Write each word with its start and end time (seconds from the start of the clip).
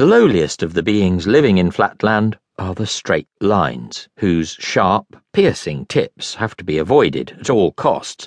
The 0.00 0.06
lowliest 0.06 0.62
of 0.62 0.72
the 0.72 0.82
beings 0.82 1.26
living 1.26 1.58
in 1.58 1.70
Flatland 1.70 2.38
are 2.58 2.74
the 2.74 2.86
straight 2.86 3.28
lines, 3.42 4.08
whose 4.16 4.52
sharp, 4.52 5.14
piercing 5.34 5.84
tips 5.84 6.36
have 6.36 6.56
to 6.56 6.64
be 6.64 6.78
avoided 6.78 7.36
at 7.38 7.50
all 7.50 7.72
costs. 7.72 8.26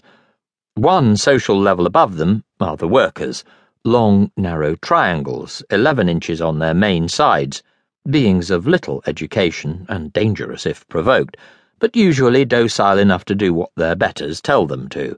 One 0.75 1.17
social 1.17 1.59
level 1.59 1.87
above 1.87 2.17
them 2.17 2.43
are 2.59 2.77
the 2.77 2.87
workers, 2.87 3.43
long, 3.83 4.31
narrow 4.37 4.75
triangles, 4.75 5.63
11 5.71 6.09
inches 6.09 6.41
on 6.41 6.59
their 6.59 6.75
main 6.75 7.07
sides, 7.07 7.63
beings 8.07 8.51
of 8.51 8.67
little 8.67 9.01
education 9.07 9.87
and 9.89 10.13
dangerous 10.13 10.67
if 10.67 10.87
provoked, 10.89 11.37
but 11.79 11.95
usually 11.95 12.45
docile 12.45 12.99
enough 12.99 13.25
to 13.25 13.33
do 13.33 13.51
what 13.51 13.71
their 13.75 13.95
betters 13.95 14.41
tell 14.41 14.67
them 14.67 14.89
to. 14.89 15.17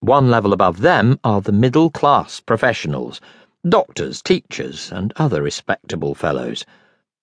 One 0.00 0.28
level 0.28 0.52
above 0.52 0.82
them 0.82 1.18
are 1.24 1.40
the 1.40 1.50
middle 1.50 1.88
class 1.88 2.40
professionals 2.40 3.22
doctors, 3.68 4.20
teachers, 4.22 4.90
and 4.90 5.12
other 5.16 5.40
respectable 5.40 6.14
fellows. 6.14 6.64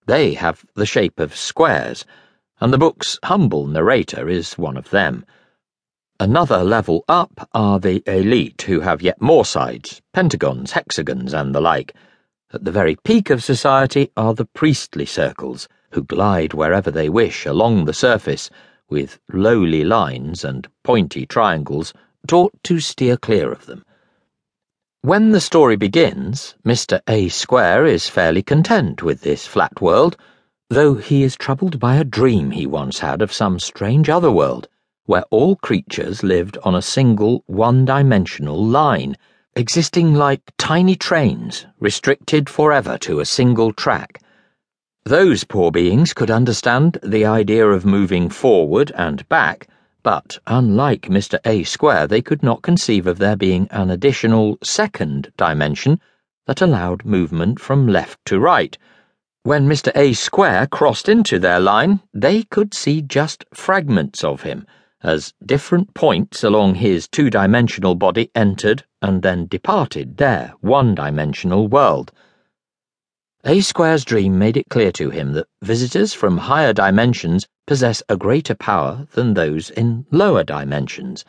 They 0.05 0.34
have 0.35 0.66
the 0.75 0.85
shape 0.85 1.20
of 1.20 1.35
squares, 1.35 2.05
and 2.61 2.71
the 2.71 2.77
book's 2.77 3.20
humble 3.23 3.67
narrator 3.67 4.30
is 4.30 4.57
one 4.57 4.77
of 4.77 4.89
them. 4.89 5.25
Another 6.21 6.63
level 6.63 7.03
up 7.07 7.49
are 7.53 7.80
the 7.80 8.03
elite, 8.05 8.63
who 8.63 8.80
have 8.80 9.02
yet 9.02 9.21
more 9.21 9.45
sides 9.45 10.02
pentagons, 10.13 10.71
hexagons, 10.71 11.33
and 11.33 11.53
the 11.53 11.61
like. 11.61 11.94
At 12.53 12.66
the 12.66 12.71
very 12.71 12.95
peak 12.95 13.30
of 13.30 13.44
society 13.44 14.11
are 14.17 14.33
the 14.33 14.45
priestly 14.45 15.05
circles, 15.05 15.67
who 15.91 16.03
glide 16.03 16.53
wherever 16.53 16.89
they 16.89 17.09
wish 17.09 17.45
along 17.45 17.85
the 17.85 17.94
surface, 17.94 18.49
with 18.89 19.19
lowly 19.31 19.83
lines 19.83 20.44
and 20.44 20.67
pointy 20.83 21.25
triangles 21.25 21.94
taught 22.27 22.53
to 22.63 22.80
steer 22.80 23.17
clear 23.17 23.52
of 23.52 23.66
them. 23.66 23.83
When 25.02 25.31
the 25.31 25.39
story 25.39 25.77
begins, 25.77 26.55
Mr. 26.66 26.99
A 27.08 27.30
Square 27.30 27.85
is 27.85 28.09
fairly 28.09 28.44
content 28.44 29.02
with 29.02 29.22
this 29.22 29.48
flat 29.48 29.80
world, 29.80 30.17
though 30.70 30.95
he 30.95 31.23
is 31.23 31.38
troubled 31.38 31.80
by 31.80 31.95
a 31.95 32.03
dream 32.03 32.52
he 32.52 32.67
once 32.67 33.00
had 33.00 33.22
of 33.22 33.31
some 33.31 33.59
strange 33.59 34.09
other 34.09 34.30
world, 34.30 34.67
where 35.05 35.23
all 35.31 35.55
creatures 35.55 36.22
lived 36.22 36.58
on 36.64 36.75
a 36.75 36.81
single 36.81 37.45
one 37.47 37.86
dimensional 37.86 38.61
line, 38.61 39.16
existing 39.55 40.16
like 40.16 40.52
tiny 40.58 40.97
trains, 40.97 41.66
restricted 41.80 42.50
forever 42.50 42.97
to 42.97 43.22
a 43.22 43.25
single 43.25 43.72
track. 43.72 44.22
Those 45.05 45.45
poor 45.45 45.72
beings 45.72 46.14
could 46.14 46.30
understand 46.30 47.00
the 47.02 47.23
idea 47.23 47.66
of 47.66 47.86
moving 47.86 48.27
forward 48.30 48.92
and 48.95 49.27
back 49.30 49.70
but, 50.02 50.39
unlike 50.47 51.03
Mr. 51.03 51.39
A 51.45 51.64
Square, 51.64 52.08
they 52.08 52.22
could 52.22 52.42
not 52.42 52.61
conceive 52.61 53.05
of 53.05 53.17
there 53.17 53.36
being 53.36 53.67
an 53.72 53.89
additional 53.89 54.58
second 54.64 55.31
dimension 55.36 56.00
that 56.47 56.61
allowed 56.61 57.05
movement 57.05 57.59
from 57.59 57.88
left 57.88 58.23
to 58.25 58.39
right. 58.39 58.77
When 59.44 59.67
Mr. 59.67 59.92
A 59.95 60.14
Square 60.14 60.67
crossed 60.67 61.09
into 61.09 61.39
their 61.39 61.59
line, 61.59 62.02
they 62.14 62.44
could 62.44 62.73
see 62.73 63.02
just 63.02 63.45
fragments 63.53 64.23
of 64.23 64.42
him, 64.44 64.66
as 65.02 65.33
different 65.45 65.94
points 65.94 66.44
along 66.44 66.75
his 66.75 67.08
two 67.08 67.30
dimensional 67.30 67.95
body 67.95 68.31
entered 68.36 68.83
and 69.02 69.22
then 69.22 69.47
departed 69.47 70.17
their 70.17 70.53
one 70.61 70.95
dimensional 70.95 71.67
world. 71.67 72.11
A 73.45 73.61
Square's 73.61 74.03
dream 74.03 74.38
made 74.38 74.58
it 74.58 74.67
clear 74.70 74.92
to 74.94 75.09
him 75.09 75.31
that 75.31 75.47
visitors 75.61 76.14
from 76.14 76.38
higher 76.38 76.73
dimensions 76.73 77.47
possess 77.70 78.02
a 78.09 78.17
greater 78.17 78.56
power 78.56 79.06
than 79.12 79.36
those 79.36 79.70
in 79.70 80.03
lower 80.09 80.44
dimensions. 80.44 81.23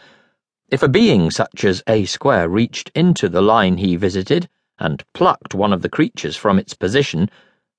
If 0.70 0.82
a 0.82 0.88
being 0.88 1.30
such 1.30 1.66
as 1.66 1.82
A 1.86 2.06
Square 2.06 2.48
reached 2.48 2.90
into 2.94 3.28
the 3.28 3.42
line 3.42 3.76
he 3.76 3.94
visited 3.94 4.48
and 4.78 5.04
plucked 5.12 5.54
one 5.54 5.70
of 5.70 5.82
the 5.82 5.90
creatures 5.90 6.36
from 6.36 6.58
its 6.58 6.72
position, 6.72 7.28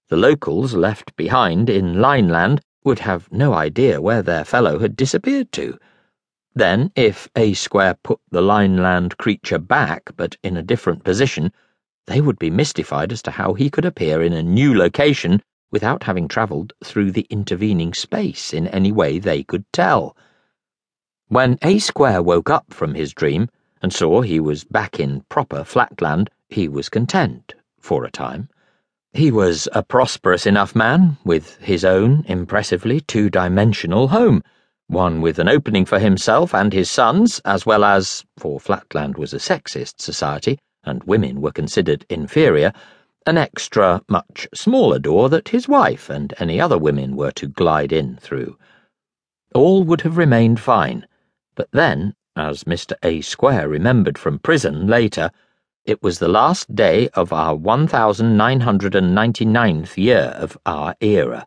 the 0.10 0.16
locals 0.16 0.76
left 0.76 1.16
behind 1.16 1.72
in 1.72 2.00
Lineland 2.00 2.62
would 2.84 3.00
have 3.00 3.32
no 3.32 3.56
idea 3.56 4.00
where 4.00 4.22
their 4.22 4.46
fellow 4.46 4.78
had 4.78 4.96
disappeared 4.96 5.52
to. 5.54 5.80
Then, 6.54 6.92
if 6.96 7.30
A 7.36 7.54
Square 7.54 7.98
put 8.04 8.20
the 8.30 8.44
Lineland 8.44 9.18
creature 9.18 9.58
back, 9.58 10.12
but 10.16 10.36
in 10.44 10.56
a 10.56 10.62
different 10.62 11.04
position, 11.04 11.52
they 12.06 12.22
would 12.22 12.38
be 12.38 12.52
mystified 12.52 13.12
as 13.12 13.24
to 13.24 13.32
how 13.32 13.56
he 13.56 13.72
could 13.72 13.86
appear 13.86 14.22
in 14.22 14.34
a 14.34 14.44
new 14.44 14.78
location 14.78 15.42
without 15.72 16.04
having 16.04 16.28
travelled 16.28 16.74
through 16.84 17.12
the 17.12 17.26
intervening 17.30 17.94
space 17.94 18.54
in 18.54 18.68
any 18.68 18.92
way 18.92 19.18
they 19.18 19.42
could 19.42 19.66
tell. 19.72 20.16
When 21.28 21.58
A 21.62 21.80
Square 21.80 22.24
woke 22.24 22.50
up 22.50 22.74
from 22.74 22.94
his 22.94 23.14
dream 23.14 23.50
and 23.82 23.94
saw 23.94 24.22
he 24.22 24.40
was 24.40 24.64
back 24.64 25.00
in 25.00 25.22
proper 25.30 25.64
flatland, 25.64 26.30
he 26.50 26.68
was 26.68 26.90
content, 26.90 27.54
for 27.80 28.04
a 28.04 28.12
time. 28.12 28.50
He 29.14 29.32
was 29.32 29.68
a 29.74 29.84
prosperous 29.84 30.46
enough 30.46 30.76
man, 30.76 31.18
with 31.26 31.58
his 31.58 31.84
own 31.84 32.24
impressively 32.28 33.00
two 33.00 33.30
dimensional 33.30 34.10
home, 34.10 34.44
one 34.88 35.22
with 35.22 35.40
an 35.40 35.48
opening 35.48 35.86
for 35.86 36.00
himself 36.00 36.54
and 36.54 36.74
his 36.74 36.90
sons, 36.90 37.42
as 37.46 37.66
well 37.66 37.84
as, 37.84 38.26
for 38.38 38.60
Flatland 38.60 39.18
was 39.18 39.34
a 39.34 39.38
sexist 39.38 40.02
society, 40.02 40.60
and 40.84 41.04
women 41.06 41.42
were 41.42 41.52
considered 41.52 42.06
inferior, 42.10 42.74
an 43.28 43.38
extra, 43.38 44.02
much 44.08 44.48
smaller 44.54 44.98
door 44.98 45.30
that 45.30 45.50
his 45.50 45.68
wife 45.68 46.10
and 46.10 46.34
any 46.40 46.60
other 46.60 46.78
women 46.78 47.16
were 47.16 47.30
to 47.32 47.48
glide 47.48 47.94
in 47.94 48.18
through. 48.18 48.58
All 49.54 49.84
would 49.84 50.02
have 50.02 50.18
remained 50.18 50.60
fine, 50.60 51.06
but 51.56 51.70
then, 51.72 52.16
as 52.36 52.64
Mr. 52.64 52.94
A. 53.04 53.22
Square 53.22 53.70
remembered 53.70 54.18
from 54.18 54.40
prison 54.40 54.88
later, 54.88 55.30
it 55.86 56.02
was 56.02 56.18
the 56.20 56.28
last 56.28 56.74
day 56.74 57.10
of 57.10 57.32
our 57.34 57.56
1999th 57.56 59.98
year 59.98 60.34
of 60.36 60.58
our 60.66 60.96
era. 61.02 61.46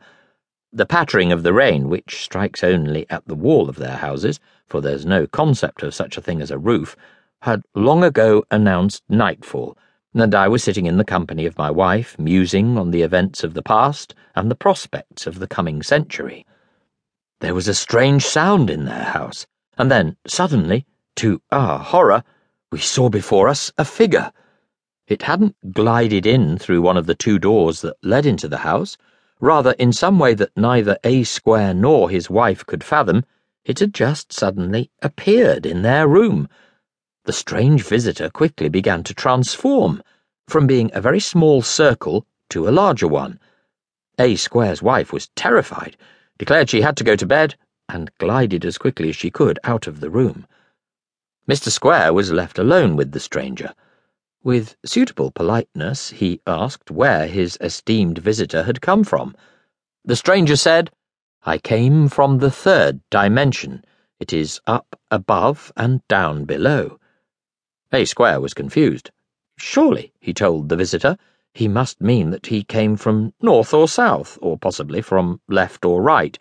The 0.72 0.86
pattering 0.86 1.32
of 1.32 1.42
the 1.42 1.52
rain, 1.52 1.88
which 1.88 2.22
strikes 2.22 2.62
only 2.62 3.06
at 3.10 3.26
the 3.26 3.34
wall 3.34 3.68
of 3.68 3.74
their 3.76 3.96
houses, 3.96 4.38
for 4.66 4.80
there's 4.80 5.06
no 5.06 5.26
concept 5.26 5.82
of 5.82 5.94
such 5.94 6.16
a 6.16 6.20
thing 6.20 6.40
as 6.42 6.50
a 6.50 6.58
roof, 6.58 6.96
had 7.42 7.62
long 7.74 8.04
ago 8.04 8.44
announced 8.50 9.02
nightfall, 9.08 9.78
and 10.22 10.34
I 10.34 10.46
was 10.46 10.62
sitting 10.62 10.86
in 10.86 10.96
the 10.96 11.04
company 11.04 11.44
of 11.44 11.58
my 11.58 11.70
wife, 11.70 12.16
musing 12.18 12.78
on 12.78 12.92
the 12.92 13.02
events 13.02 13.42
of 13.42 13.54
the 13.54 13.62
past 13.62 14.14
and 14.36 14.50
the 14.50 14.54
prospects 14.54 15.26
of 15.26 15.40
the 15.40 15.48
coming 15.48 15.82
century. 15.82 16.46
There 17.40 17.54
was 17.54 17.66
a 17.66 17.74
strange 17.74 18.24
sound 18.24 18.70
in 18.70 18.84
their 18.84 19.04
house, 19.04 19.46
and 19.76 19.90
then, 19.90 20.16
suddenly, 20.26 20.86
to 21.16 21.42
our 21.50 21.80
horror, 21.80 22.22
we 22.70 22.78
saw 22.78 23.08
before 23.08 23.48
us 23.48 23.72
a 23.76 23.84
figure. 23.84 24.32
It 25.08 25.22
hadn't 25.22 25.56
glided 25.72 26.26
in 26.26 26.58
through 26.58 26.82
one 26.82 26.96
of 26.96 27.06
the 27.06 27.14
two 27.14 27.38
doors 27.38 27.80
that 27.82 27.96
led 28.02 28.24
into 28.24 28.48
the 28.48 28.58
house. 28.58 28.96
Rather, 29.40 29.72
in 29.72 29.92
some 29.92 30.18
way 30.18 30.34
that 30.34 30.56
neither 30.56 30.96
A 31.04 31.24
Square 31.24 31.74
nor 31.74 32.08
his 32.08 32.30
wife 32.30 32.64
could 32.64 32.84
fathom, 32.84 33.24
it 33.64 33.80
had 33.80 33.92
just 33.92 34.32
suddenly 34.32 34.90
appeared 35.02 35.66
in 35.66 35.82
their 35.82 36.06
room 36.06 36.48
the 37.24 37.32
strange 37.32 37.82
visitor 37.82 38.28
quickly 38.28 38.68
began 38.68 39.02
to 39.02 39.14
transform, 39.14 40.02
from 40.46 40.66
being 40.66 40.90
a 40.92 41.00
very 41.00 41.20
small 41.20 41.62
circle 41.62 42.26
to 42.50 42.68
a 42.68 42.70
larger 42.70 43.08
one. 43.08 43.40
A 44.18 44.36
Square's 44.36 44.82
wife 44.82 45.12
was 45.12 45.28
terrified, 45.34 45.96
declared 46.38 46.68
she 46.68 46.82
had 46.82 46.96
to 46.98 47.04
go 47.04 47.16
to 47.16 47.26
bed, 47.26 47.54
and 47.88 48.10
glided 48.18 48.64
as 48.64 48.76
quickly 48.76 49.08
as 49.08 49.16
she 49.16 49.30
could 49.30 49.58
out 49.64 49.86
of 49.86 50.00
the 50.00 50.10
room. 50.10 50.46
Mr. 51.48 51.70
Square 51.70 52.12
was 52.12 52.30
left 52.30 52.58
alone 52.58 52.94
with 52.94 53.12
the 53.12 53.20
stranger. 53.20 53.74
With 54.42 54.76
suitable 54.84 55.30
politeness, 55.30 56.10
he 56.10 56.42
asked 56.46 56.90
where 56.90 57.26
his 57.26 57.56
esteemed 57.60 58.18
visitor 58.18 58.64
had 58.64 58.82
come 58.82 59.02
from. 59.02 59.34
The 60.04 60.16
stranger 60.16 60.56
said, 60.56 60.90
I 61.44 61.56
came 61.56 62.08
from 62.08 62.38
the 62.38 62.50
third 62.50 63.00
dimension. 63.10 63.82
It 64.20 64.32
is 64.32 64.60
up 64.66 64.98
above 65.10 65.72
and 65.76 66.06
down 66.08 66.44
below. 66.44 66.98
A 67.94 68.04
Square 68.04 68.40
was 68.40 68.54
confused. 68.54 69.12
Surely, 69.56 70.12
he 70.18 70.34
told 70.34 70.68
the 70.68 70.74
visitor, 70.74 71.16
he 71.52 71.68
must 71.68 72.00
mean 72.00 72.30
that 72.30 72.46
he 72.46 72.64
came 72.64 72.96
from 72.96 73.32
north 73.40 73.72
or 73.72 73.86
south, 73.86 74.36
or 74.42 74.58
possibly 74.58 75.00
from 75.00 75.40
left 75.48 75.84
or 75.84 76.02
right. 76.02 76.36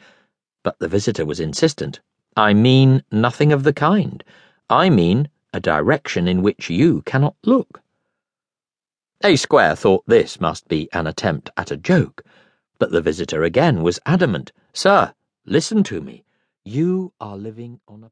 But 0.64 0.80
the 0.80 0.88
visitor 0.88 1.28
was 1.28 1.40
insistent. 1.40 2.02
I 2.36 2.56
mean 2.56 3.04
nothing 3.12 3.54
of 3.54 3.62
the 3.62 3.74
kind. 3.74 4.24
I 4.68 4.90
mean 4.90 5.30
a 5.54 5.60
direction 5.60 6.28
in 6.28 6.42
which 6.42 6.72
you 6.72 7.04
cannot 7.04 7.36
look. 7.44 7.84
A 9.24 9.36
Square 9.36 9.76
thought 9.76 10.04
this 10.08 10.42
must 10.42 10.68
be 10.68 10.90
an 10.92 11.06
attempt 11.06 11.52
at 11.56 11.70
a 11.70 11.78
joke, 11.78 12.24
but 12.80 12.90
the 12.90 13.02
visitor 13.02 13.44
again 13.44 13.84
was 13.84 14.00
adamant. 14.08 14.52
Sir, 14.74 15.14
listen 15.46 15.84
to 15.84 16.02
me. 16.02 16.24
You 16.66 17.14
are 17.22 17.38
living 17.38 17.80
on 17.88 18.04
a 18.04 18.10